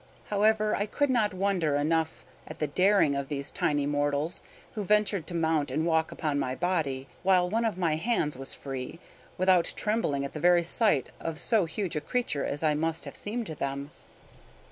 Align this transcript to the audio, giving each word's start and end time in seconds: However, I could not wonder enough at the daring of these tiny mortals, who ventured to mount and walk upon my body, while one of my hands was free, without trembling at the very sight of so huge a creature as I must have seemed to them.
However, 0.31 0.75
I 0.75 0.87
could 0.87 1.11
not 1.11 1.31
wonder 1.31 1.75
enough 1.75 2.25
at 2.47 2.57
the 2.57 2.65
daring 2.65 3.13
of 3.15 3.27
these 3.27 3.51
tiny 3.51 3.85
mortals, 3.85 4.41
who 4.73 4.83
ventured 4.83 5.27
to 5.27 5.35
mount 5.35 5.69
and 5.69 5.85
walk 5.85 6.11
upon 6.11 6.39
my 6.39 6.55
body, 6.55 7.07
while 7.21 7.47
one 7.47 7.65
of 7.65 7.77
my 7.77 7.97
hands 7.97 8.35
was 8.35 8.51
free, 8.51 8.99
without 9.37 9.71
trembling 9.75 10.25
at 10.25 10.33
the 10.33 10.39
very 10.39 10.63
sight 10.63 11.11
of 11.19 11.37
so 11.37 11.65
huge 11.65 11.95
a 11.95 12.01
creature 12.01 12.43
as 12.43 12.63
I 12.63 12.73
must 12.73 13.05
have 13.05 13.15
seemed 13.15 13.45
to 13.45 13.53
them. 13.53 13.91